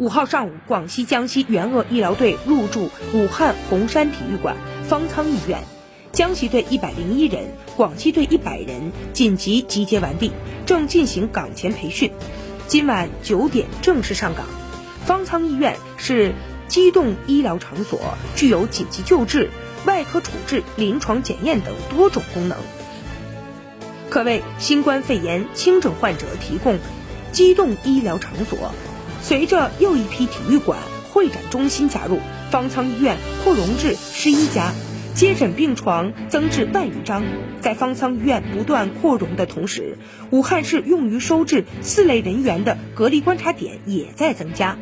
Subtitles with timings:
[0.00, 4.56] 五号上午，广西、江西援鄂医疗队入驻武汉洪山体育馆、
[4.88, 5.62] 方舱医院，
[6.10, 7.44] 江西队一百零一人，
[7.76, 10.32] 广西队一百人紧急集结完毕，
[10.64, 12.10] 正进行岗前培训。
[12.66, 14.46] 今晚九点正式上岗。
[15.04, 16.32] 方舱医院是
[16.66, 18.00] 机动医疗场所，
[18.34, 19.50] 具有紧急救治、
[19.84, 22.56] 外科处置、临床检验等多种功能，
[24.08, 26.78] 可为新冠肺炎轻症患者提供
[27.32, 28.72] 机动医疗场所。
[29.22, 30.78] 随着又一批体育馆、
[31.12, 32.18] 会展中心加入，
[32.50, 34.72] 方舱医院扩容至十一家，
[35.14, 37.22] 接诊病床增至万余张。
[37.60, 39.98] 在方舱医院不断扩容的同时，
[40.30, 44.78] 武汉市用于收治四类人员的隔离观察点也在增加。